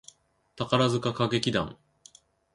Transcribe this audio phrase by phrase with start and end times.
[0.55, 1.77] 宝塚歌劇団